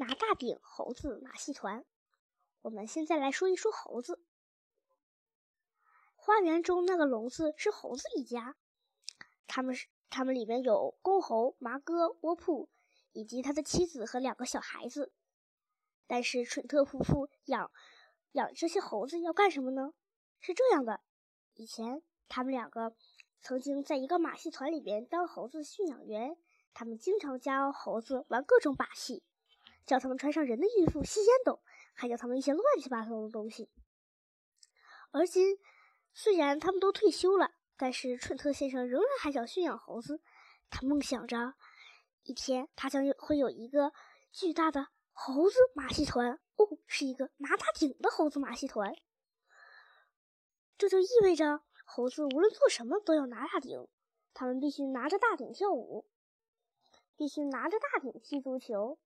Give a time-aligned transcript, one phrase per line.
[0.00, 1.84] 拿大顶猴子马戏团。
[2.62, 4.18] 我们现在来说一说猴子。
[6.16, 8.56] 花园中那个笼子是猴子一家，
[9.46, 12.70] 他们是他们里面有公猴麻哥窝铺，
[13.12, 15.12] 以及他的妻子和两个小孩子。
[16.06, 17.70] 但是蠢特夫妇养
[18.32, 19.92] 养这些猴子要干什么呢？
[20.40, 21.02] 是这样的，
[21.56, 22.94] 以前他们两个
[23.38, 26.38] 曾经在一个马戏团里边当猴子驯养员，
[26.72, 29.22] 他们经常教猴子玩各种把戏，
[29.86, 31.62] 叫他们穿上人的衣服吸烟斗，
[31.94, 33.70] 还教他们一些乱七八糟的东西。
[35.10, 35.58] 而今
[36.12, 40.20] 虽然他们都退休了，但是蠢特先生仍然还想驯养猴子。
[40.68, 41.54] 他梦想着
[42.22, 43.92] 一天他将有会有一个
[44.30, 48.94] 巨大的猴子马戏团，哦，是一个拿大顶的猴子马戏团。
[50.78, 53.88] 这就意味着猴子无论做什么都要拿大顶，
[54.32, 56.08] 他们必须拿着大顶跳舞，
[57.16, 58.98] 必须拿着大顶踢足球，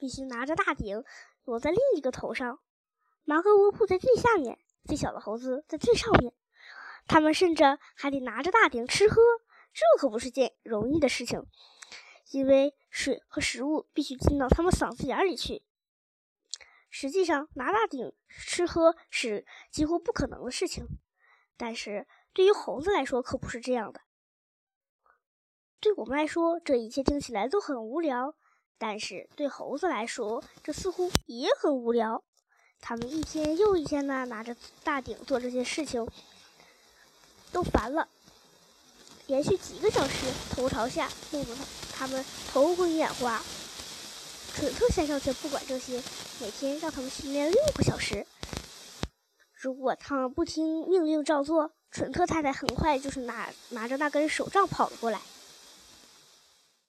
[0.00, 1.04] 必须拿着大顶
[1.44, 2.58] 落在另一个头上。
[3.24, 6.32] 麻哥窝铺在最下面，最小的猴子在最上面。
[7.06, 7.62] 他们甚至
[7.94, 9.20] 还得拿着大鼎吃喝，
[9.72, 11.44] 这可不是件容易的事情，
[12.30, 15.62] 因为水和食物必须进到他们嗓子眼里去。
[16.88, 20.86] 实际上，拿大顶吃喝是几乎不可能的事情，
[21.56, 24.00] 但是对于猴子来说可不是这样的。
[25.80, 28.34] 对我们来说，这一切听起来都很无聊，
[28.82, 32.24] 但是对猴子来说，这似乎也很无聊。
[32.80, 36.08] 他们一天又一天的拿着大鼎做这些事情，
[37.52, 38.08] 都烦了，
[39.26, 41.54] 连续几个小时头朝下，弄得
[41.92, 43.42] 他们头昏眼花。
[44.54, 46.02] 蠢特先生却不管这些，
[46.40, 48.26] 每天让他们训练六个小时。
[49.52, 55.20] 如果他们不听命令照做，蠢特太太很快就是拿拿着那根手杖跑了过来。